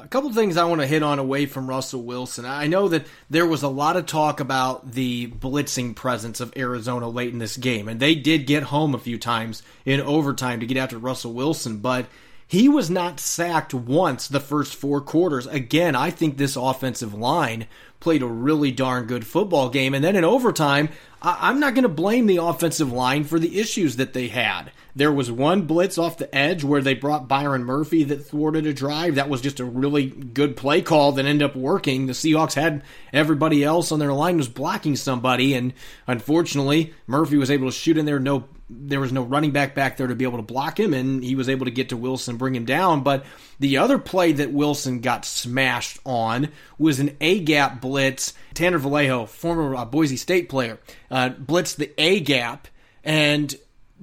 [0.00, 2.44] A couple things I want to hit on away from Russell Wilson.
[2.44, 7.08] I know that there was a lot of talk about the blitzing presence of Arizona
[7.08, 10.66] late in this game, and they did get home a few times in overtime to
[10.66, 12.06] get after Russell Wilson, but
[12.48, 15.46] he was not sacked once the first four quarters.
[15.46, 17.66] Again, I think this offensive line
[18.00, 19.92] played a really darn good football game.
[19.92, 20.88] And then in overtime,
[21.20, 24.70] I- am not going to blame the offensive line for the issues that they had.
[24.96, 28.72] There was one blitz off the edge where they brought Byron Murphy that thwarted a
[28.72, 29.16] drive.
[29.16, 32.06] That was just a really good play call that ended up working.
[32.06, 32.82] The Seahawks had
[33.12, 35.74] everybody else on their line was blocking somebody, and
[36.06, 39.96] unfortunately, Murphy was able to shoot in there no there was no running back back
[39.96, 42.36] there to be able to block him, and he was able to get to Wilson,
[42.36, 43.02] bring him down.
[43.02, 43.24] But
[43.58, 48.34] the other play that Wilson got smashed on was an A gap blitz.
[48.54, 50.78] Tanner Vallejo, former uh, Boise State player,
[51.10, 52.68] uh, blitzed the A gap,
[53.02, 53.54] and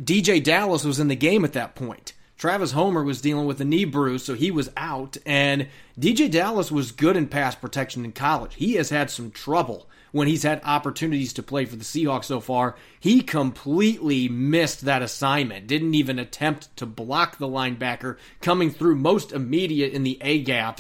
[0.02, 2.14] DeeJay Dallas was in the game at that point.
[2.38, 5.16] Travis Homer was dealing with a knee bruise, so he was out.
[5.26, 5.68] And
[6.00, 8.56] DeeJay Dallas was good in pass protection in college.
[8.56, 12.40] He has had some trouble when he's had opportunities to play for the Seahawks so
[12.40, 12.78] far.
[13.02, 19.34] He completely missed that assignment, didn't even attempt to block the linebacker coming through most
[19.34, 20.80] immediate in the A gap.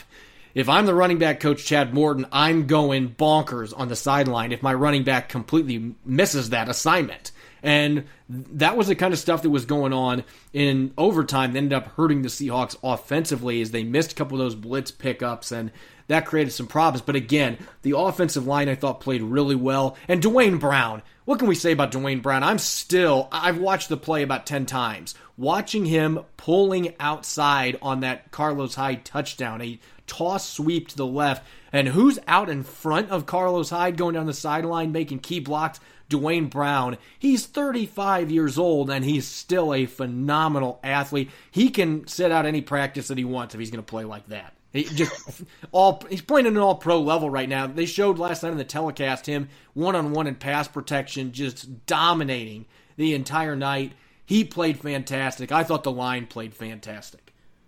[0.53, 4.63] If I'm the running back coach, Chad Morton, I'm going bonkers on the sideline if
[4.63, 7.33] my running back completely misses that assignment.
[7.61, 11.73] And that was the kind of stuff that was going on in overtime that ended
[11.73, 15.71] up hurting the Seahawks offensively as they missed a couple of those blitz pickups and
[16.07, 17.01] that created some problems.
[17.01, 19.97] But again, the offensive line I thought played really well.
[20.07, 22.43] And Duane Brown, what can we say about Duane Brown?
[22.43, 25.15] I'm still, I've watched the play about 10 times.
[25.37, 31.45] Watching him pulling outside on that Carlos Hyde touchdown, a toss sweep to the left.
[31.73, 35.79] And who's out in front of Carlos Hyde going down the sideline making key blocks?
[36.07, 36.97] Duane Brown.
[37.17, 41.31] He's 35 years old and he's still a phenomenal athlete.
[41.49, 44.27] He can sit out any practice that he wants if he's going to play like
[44.27, 47.65] that He just all he's playing at an all pro level right now.
[47.65, 51.85] They showed last night in the telecast him one on one in pass protection, just
[51.85, 52.65] dominating
[52.97, 53.93] the entire night.
[54.25, 55.49] He played fantastic.
[55.51, 57.24] I thought the line played fantastic.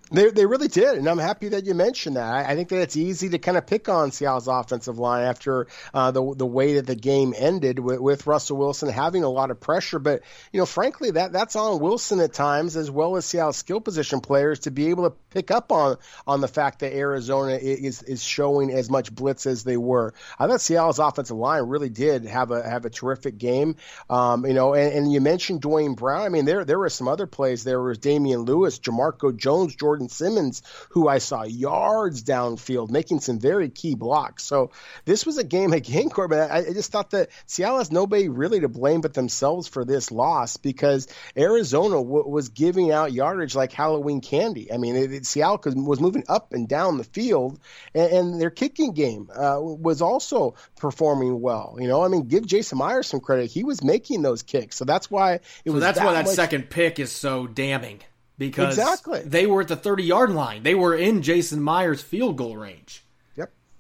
[0.10, 2.24] They, they really did, and I'm happy that you mentioned that.
[2.24, 5.68] I, I think that it's easy to kind of pick on Seattle's offensive line after
[5.94, 9.52] uh, the the way that the game ended with, with Russell Wilson having a lot
[9.52, 10.00] of pressure.
[10.00, 10.22] But
[10.54, 14.22] you know, frankly, that that's on Wilson at times as well as Seattle's skill position
[14.22, 18.24] players to be able to pick up on on the fact that Arizona is is
[18.24, 20.14] showing as much blitz as they were.
[20.40, 23.76] I thought Seattle's offensive line really did have a have a terrific game.
[24.10, 26.22] Um, you know, and, and you mentioned Duane Brown.
[26.22, 27.66] I mean, there there were some other plays.
[27.66, 29.97] There was Damien Lewis, Jamarco Jones, Jordan.
[29.98, 34.44] Jordan Simmons, who I saw yards downfield making some very key blocks.
[34.44, 34.70] So
[35.06, 36.40] this was a game again, Corbin.
[36.40, 40.12] I, I just thought that Seattle has nobody really to blame but themselves for this
[40.12, 44.72] loss because Arizona w- was giving out yardage like Halloween candy.
[44.72, 47.60] I mean, it, it, Seattle was moving up and down the field,
[47.96, 51.78] and, and their kicking game uh, was also performing well.
[51.80, 54.86] You know, I mean, give Jason Myers some credit; he was making those kicks, so
[54.86, 55.82] that's why it so was.
[55.82, 56.36] That's that why that much...
[56.36, 58.02] second pick is so damning
[58.38, 59.22] because exactly.
[59.22, 60.64] they were at the 30 yard line.
[60.64, 63.04] They were in Jason Myers' field goal range.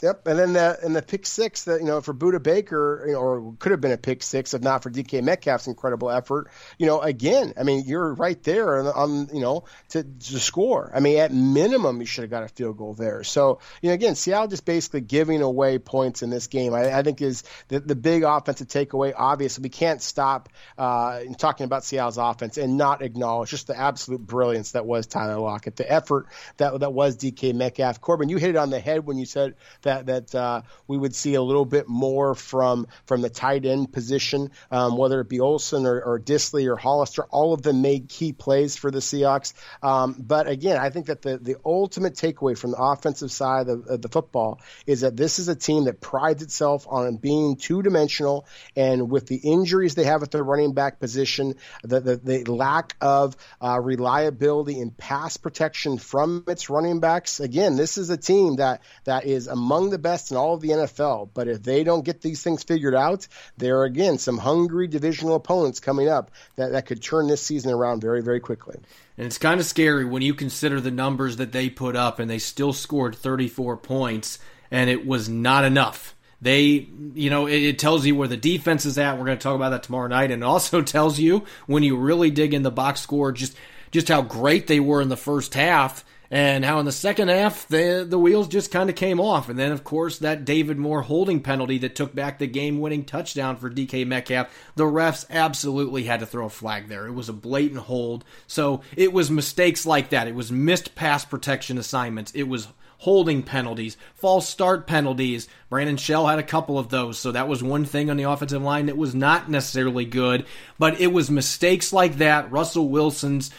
[0.03, 3.13] Yep, and then the and the pick six that you know for Budda Baker, you
[3.13, 6.51] know, or could have been a pick six if not for DK Metcalf's incredible effort.
[6.77, 10.91] You know, again, I mean, you're right there on, you know to, to score.
[10.93, 13.23] I mean, at minimum, you should have got a field goal there.
[13.23, 16.75] So you know, again, Seattle just basically giving away points in this game.
[16.75, 19.13] I, I think is the, the big offensive takeaway.
[19.17, 24.21] Obviously, we can't stop uh, talking about Seattle's offense and not acknowledge just the absolute
[24.21, 26.27] brilliance that was Tyler Lockett, the effort
[26.57, 27.99] that that was DK Metcalf.
[27.99, 29.55] Corbin, you hit it on the head when you said
[29.86, 33.91] that that uh, we would see a little bit more from from the tight end
[33.91, 37.23] position, um, whether it be Olsen or, or Dissly or Hollister.
[37.29, 39.53] All of them made key plays for the Seahawks.
[39.81, 43.87] Um, but again, I think that the the ultimate takeaway from the offensive side of,
[43.87, 47.81] of the football is that this is a team that prides itself on being two
[47.81, 52.43] dimensional, and with the injuries they have at the running back position, the the, the
[52.51, 57.39] lack of uh, reliability in pass protection from its running backs.
[57.39, 60.61] Again, this is a team that that is among among the best in all of
[60.61, 61.29] the NFL.
[61.33, 65.35] But if they don't get these things figured out, there are again some hungry divisional
[65.35, 68.77] opponents coming up that, that could turn this season around very, very quickly.
[69.17, 72.29] And it's kind of scary when you consider the numbers that they put up, and
[72.29, 74.39] they still scored 34 points,
[74.71, 76.15] and it was not enough.
[76.41, 79.17] They, you know, it, it tells you where the defense is at.
[79.17, 82.31] We're going to talk about that tomorrow night, and also tells you when you really
[82.31, 83.55] dig in the box score just
[83.89, 87.67] just how great they were in the first half and how in the second half
[87.67, 89.49] the the wheels just kind of came off.
[89.49, 93.05] And then of course that David Moore holding penalty that took back the game winning
[93.05, 94.53] touchdown for DK Metcalf.
[94.75, 97.07] The refs absolutely had to throw a flag there.
[97.07, 98.25] It was a blatant hold.
[98.47, 100.27] So it was mistakes like that.
[100.27, 102.31] It was missed pass protection assignments.
[102.33, 102.67] It was
[102.99, 105.47] holding penalties, false start penalties.
[105.69, 108.61] Brandon Shell had a couple of those, so that was one thing on the offensive
[108.61, 110.45] line that was not necessarily good,
[110.79, 112.51] but it was mistakes like that.
[112.51, 113.51] Russell Wilson's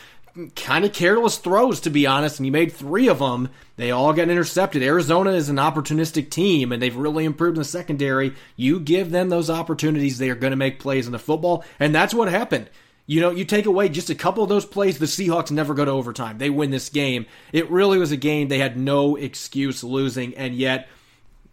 [0.54, 3.50] kind of careless throws, to be honest, and he made three of them.
[3.76, 4.82] They all got intercepted.
[4.82, 8.34] Arizona is an opportunistic team, and they've really improved in the secondary.
[8.56, 11.94] You give them those opportunities, they are going to make plays in the football, and
[11.94, 12.70] that's what happened.
[13.06, 15.84] You know, you take away just a couple of those plays, the Seahawks never go
[15.84, 16.36] to overtime.
[16.36, 17.24] They win this game.
[17.52, 20.88] It really was a game they had no excuse losing, and yet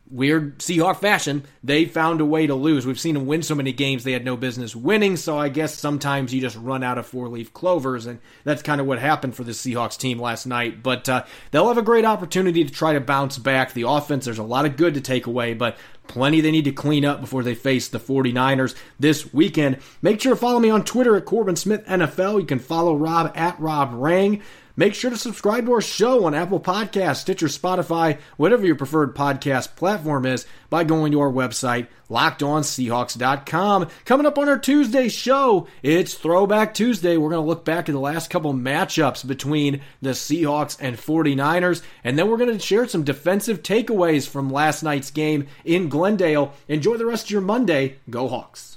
[0.09, 2.85] weird Seahawk fashion, they found a way to lose.
[2.85, 5.77] We've seen them win so many games they had no business winning, so I guess
[5.77, 9.35] sometimes you just run out of four leaf clovers, and that's kind of what happened
[9.35, 10.83] for the Seahawks team last night.
[10.83, 13.73] But uh, they'll have a great opportunity to try to bounce back.
[13.73, 15.77] The offense, there's a lot of good to take away, but
[16.07, 19.79] plenty they need to clean up before they face the 49ers this weekend.
[20.01, 22.39] Make sure to follow me on Twitter at Corbin Smith NFL.
[22.39, 24.41] You can follow Rob at Rob Rang.
[24.77, 29.15] Make sure to subscribe to our show on Apple Podcasts, Stitcher, Spotify, whatever your preferred
[29.15, 33.87] podcast platform is, by going to our website, lockedonseahawks.com.
[34.03, 37.15] Coming up on our Tuesday show, it's Throwback Tuesday.
[37.15, 41.81] We're going to look back at the last couple matchups between the Seahawks and 49ers,
[42.03, 46.53] and then we're going to share some defensive takeaways from last night's game in Glendale.
[46.67, 47.99] Enjoy the rest of your Monday.
[48.09, 48.74] Go Hawks.